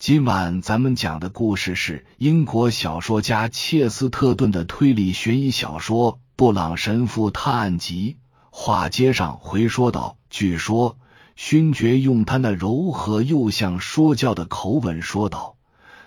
[0.00, 8.16] 今晚咱们讲的故事是英国小说家切斯特顿的推理悬疑小说《布朗神父探案集》。
[8.48, 10.96] 话接上回说道：“据说
[11.36, 15.56] 勋爵用他那柔和又像说教的口吻说道，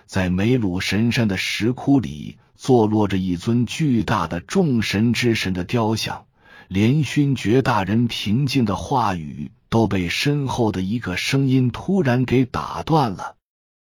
[0.06, 6.24] 在梅鲁神山的石窟里坐落着一尊巨大的众神之神的雕像。
[6.66, 13.36] 连勋爵大人平静的话语都被身后的一个声音突然给打断了。”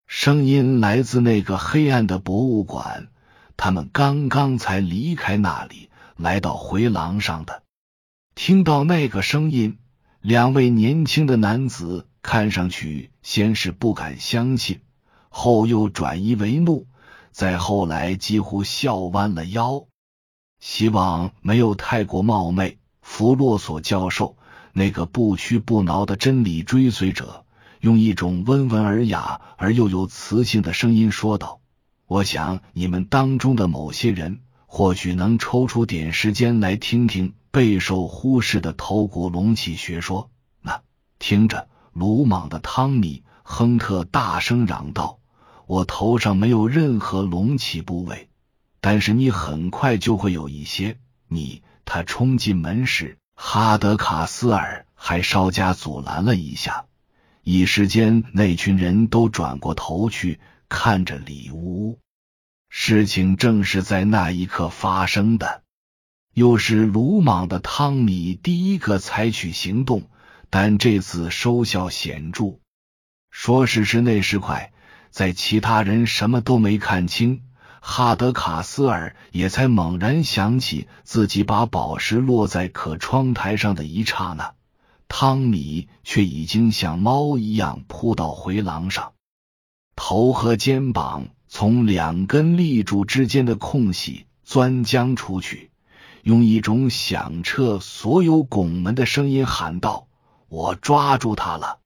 [0.06, 3.08] 声音来自那个黑暗的博物馆，
[3.56, 7.62] 他们刚刚才离开那里，来到回廊上的。
[8.34, 9.78] 听到那个声音，
[10.20, 14.80] 两位年轻的男子看上去先是不敢相信，
[15.30, 16.86] 后又转移为怒，
[17.32, 19.86] 再后来几乎笑弯了腰。
[20.60, 24.36] 希望没有太过冒昧，弗洛索教授，
[24.72, 27.43] 那个不屈不挠的真理追随者。
[27.84, 31.60] 用一种温文尔雅而又有磁性的声音说道
[32.08, 40.30] ：“我想你们当中的某些人或许能抽出点时间来听听备受忽视的头骨隆起学说。”
[40.64, 40.80] 那
[41.18, 45.18] 听着，鲁莽的汤米·亨特大声嚷道
[45.68, 48.30] ：“我头上没有任何隆起部位，
[48.80, 50.96] 但是你很快就会有一些。”
[51.28, 56.86] 你他冲进门时，哈德卡斯尔还稍加阻拦了一下。
[57.44, 61.98] 一时间，那群人都转过头去看着里屋。
[62.70, 65.62] 事情正是在那一刻发生的。
[66.32, 70.08] 又是鲁莽的汤米第一个采取行动，
[70.48, 72.60] 但这次收效显著。
[73.30, 74.72] 说时迟，那时快，
[75.10, 77.42] 在其他人什么都没看清，
[77.80, 84.54] 哈德卡斯尔也才猛然想起自己把宝石落在可窗台上的一刹那。
[85.08, 89.12] 汤米却已经像猫一样扑到回廊上，
[89.96, 95.70] 头和肩膀从两根立柱之间的空隙钻将出去，
[96.22, 100.08] 用一种响彻所有拱门的声音喊道
[100.48, 101.80] ：“我抓住他了！”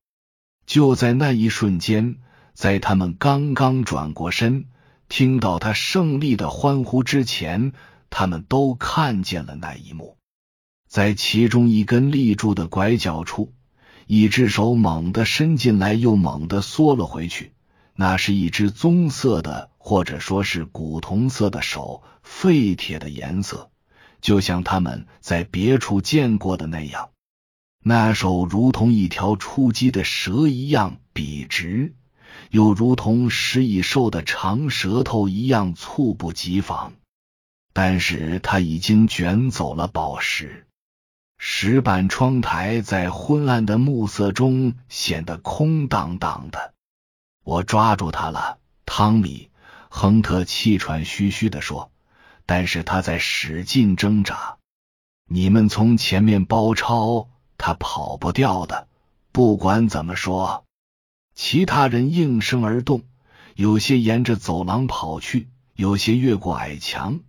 [0.66, 2.16] 就在那一瞬间，
[2.53, 4.66] 在他们刚刚转过身，
[5.09, 7.72] 听到他胜利的欢呼之前，
[8.10, 10.17] 他们都看见了那一幕。
[10.88, 13.53] 在其中一根立柱的拐角处，
[14.06, 17.53] 一只手猛地伸进来，又猛地缩了回去。
[17.94, 23.71] 那是一只棕色的，或者说是古铜色的手，废铁的颜色，
[24.21, 27.10] 就像他们在别处见过的那样。
[27.84, 31.94] 那手如同一条出击的蛇一样笔直，
[32.50, 36.94] 又如同食蚁兽的长舌头一样猝不及防。
[37.72, 40.67] 但是他已经卷走了宝石。
[41.38, 46.75] 石板窗台在昏暗的暮色中显得空荡荡的。
[47.44, 49.48] 我抓住他了，汤米·
[49.88, 51.91] 亨特气喘吁吁的说。
[52.44, 54.56] 但是他在使劲挣扎。
[55.28, 57.28] 你们从前面包抄，
[57.59, 58.88] 他跑不掉的。
[59.32, 60.65] 不管怎么说，
[61.34, 63.03] 其他人应声而动，
[63.54, 67.21] 有些沿着走廊跑去，有些越过矮墙。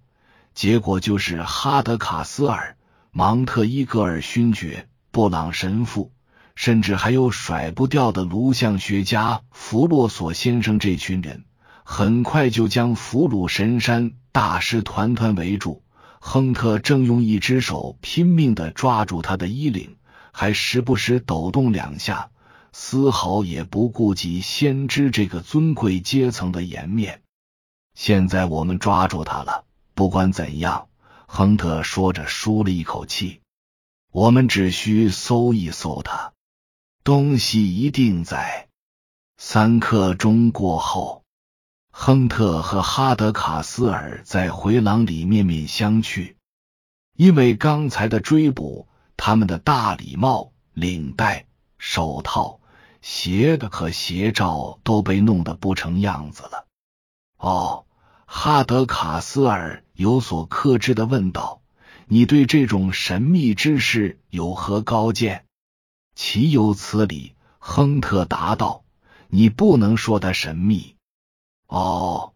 [0.53, 2.78] 结果就是哈德卡斯尔。
[3.12, 6.12] 芒特伊格尔勋爵、布朗神父，
[6.56, 11.46] 甚至还有甩不掉的颅相学家弗洛索先生，这群人
[11.84, 15.81] 很快就将俘虏神山大师团团围住。
[16.19, 19.96] 亨特正用一只手拼命的抓住他的衣领，
[20.31, 22.30] 还时不时抖动两下，
[22.74, 27.22] 丝毫也不顾及先知这个尊贵阶层的颜面。
[27.96, 29.64] 现在我们抓住他了，
[29.96, 30.88] 不管怎样。
[31.31, 33.41] 亨特说着，舒了一口气。
[34.12, 36.34] 我们只需搜一搜他，
[37.03, 38.67] 东西一定在。
[39.38, 41.23] 三刻钟过后，
[41.91, 46.35] 亨特和哈德卡斯尔在回廊里面面相觑。
[47.16, 51.45] 因为刚才的追捕，他们的大礼帽、领带、
[51.78, 52.59] 手套、
[53.01, 56.66] 鞋的和鞋罩都被弄得不成样子了。
[57.38, 57.86] 哦。
[58.31, 61.62] 哈德卡斯尔有所克制的问道
[62.08, 65.46] ：“你对这种神秘之事有何高见
[66.14, 68.84] ？”“岂有此理！”亨特答道
[69.30, 70.96] ，“你不能说他神秘。
[71.66, 72.34] ”“哦，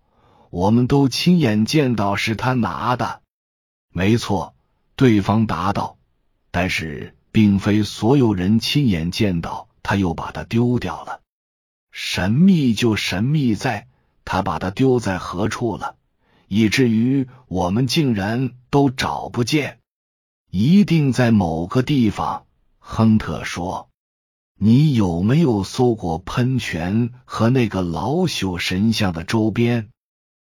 [0.49, 3.21] 我们都亲眼见到是他拿的。
[3.93, 4.55] ”“没错。”
[4.97, 5.97] 对方答道
[6.49, 11.21] ，“但是并非所有人亲眼见到他又把它丢掉了。
[11.91, 13.87] 神秘就神秘在。”
[14.25, 15.95] 他把它丢在何处了，
[16.47, 19.79] 以至于我们竟然都找不见？
[20.49, 22.45] 一定在某个地方。
[22.79, 23.89] 亨特说
[24.59, 29.89] ：“你有没有搜过喷泉和那个老朽神像的周边？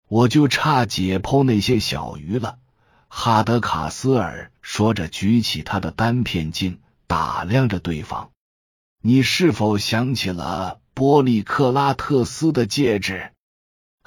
[0.07, 2.59] 我就差解剖那些小鱼了。
[3.07, 8.29] 哈德卡斯尔说着，举起他的单片镜，打量着对方。
[9.01, 13.31] 你是否想起了波利克拉特斯的戒指？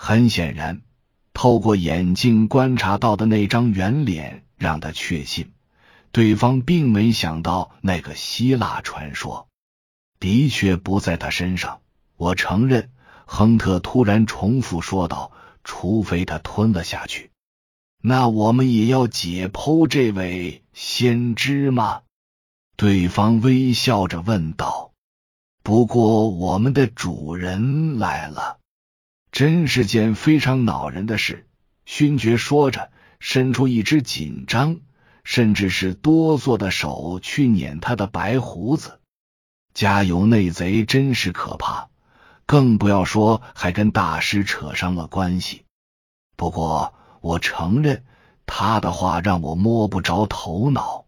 [0.04, 0.82] 很显然，
[1.32, 5.52] 透过眼镜观察到的那张圆脸让他确信，
[6.10, 9.46] 对方并没想到那个希腊传说。
[10.18, 11.82] 的确不在他身上，
[12.16, 12.90] 我承认。
[13.26, 15.30] 亨特突然重复说道
[15.62, 17.30] ：“除非他吞了下去，
[18.02, 22.02] 那我们也要解剖这位先知吗？”
[22.74, 24.90] 对方微笑着问道。
[25.62, 28.58] “不过我们的主人来了，
[29.32, 31.48] 真是件非常恼人的事。”
[31.84, 34.80] 勋爵说着，伸出一只紧张，
[35.24, 39.00] 甚至是哆嗦的手去捻他的白胡子。
[39.74, 41.88] 家有内贼真是可怕，
[42.46, 45.64] 更不要说还跟大师扯上了关系。
[46.36, 48.04] 不过我承认，
[48.46, 51.06] 他的话让我摸不着头脑。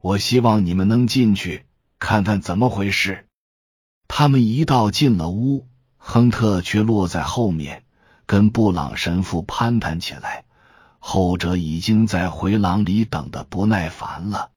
[0.00, 1.64] 我希望你们能进去
[1.98, 3.26] 看看怎么回事。
[4.06, 5.66] 他们一道进了屋，
[6.08, 7.82] 亨特却落在后面，
[8.26, 10.44] 跟布朗神父攀谈起来。
[11.00, 14.50] 后者已经在回廊里等得不耐烦了。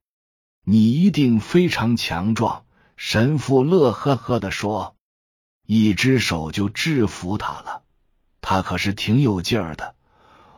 [0.63, 2.65] 你一定非常强壮。
[2.97, 4.95] 神父乐呵呵的说
[5.65, 7.81] ：“一只手就制服他了，
[8.41, 9.95] 他可是挺有劲儿的。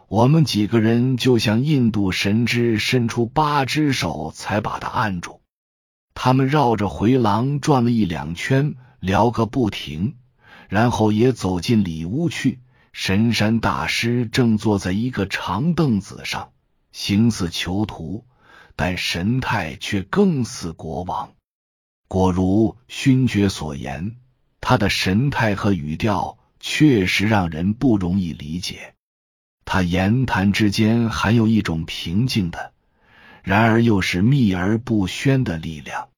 [0.09, 5.39] 我们几个人就像印度神祗伸出八只手才把他按住。
[6.13, 10.17] 他们绕着回廊转了一两圈，聊个不停，
[10.71, 12.61] 然后也走进里屋去。
[12.93, 16.53] 神山大师正坐在一个长凳子上，
[16.93, 18.23] 形似囚徒，
[18.77, 21.33] 但神态却更似国王。”
[22.07, 24.15] 果如勋爵所言，
[24.61, 28.93] 他的神态和语调确实让人不容易理解。
[29.65, 32.71] 他言谈之间含有一种平静的，
[33.43, 36.10] 然而又是秘而不宣的力量。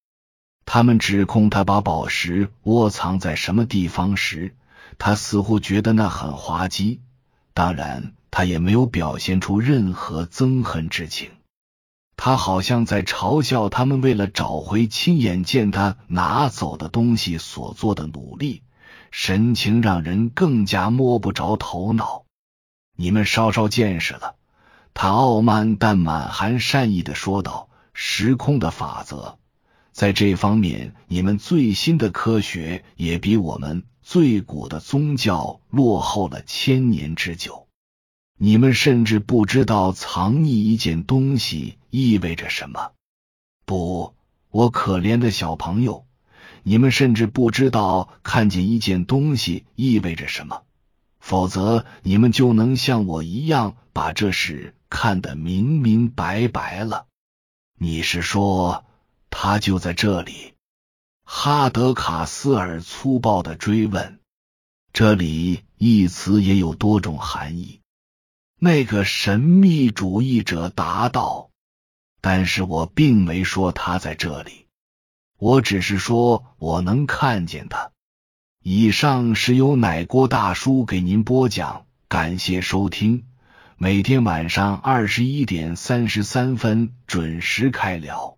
[0.73, 4.55] 他们指控他把宝石窝藏在什么地方时，
[4.97, 6.99] 他似乎觉得那很滑稽。
[7.53, 11.29] 当然，他也没有表现出任何憎恨之情。
[12.17, 18.63] 他好像在嘲笑他们为了找回亲眼见他拿走的东西所做的努力，
[19.11, 22.23] 神情让人更加摸不着头脑。
[22.95, 24.37] 你们稍稍见识了，
[24.95, 29.37] 他傲慢但满含善意的说道：“时空的法则，
[29.93, 37.67] 在这方面，你们最新的科学也比我们最古的宗教落后了千年之久。”
[38.35, 42.91] 你们甚至不知道藏匿一件东西意味着什么。
[43.63, 44.15] 不，
[44.49, 46.05] 我可怜的小朋友，
[46.63, 50.63] 你们甚至不知道看见一件东西意味着什么。
[51.19, 57.05] 否则，你们就能像我一样把这事看得明明白白了。
[57.77, 58.83] 你是说，
[59.35, 60.53] 他就在这里？
[61.25, 64.19] 哈德卡斯尔粗暴的追问。
[64.93, 67.81] 这里一词也有多种含义。
[68.59, 71.49] 那个神秘主义者答道
[72.21, 74.67] ：“但是我并没说他在这里，
[75.39, 77.89] 我只是说我能看见他。”
[78.63, 83.25] 以上是由奶锅大叔给您播讲，感谢收听。
[83.77, 88.37] 每天晚上二十一点三十三分准时开聊。